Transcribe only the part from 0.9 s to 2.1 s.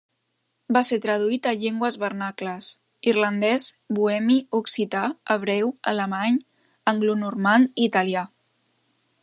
traduït a llengües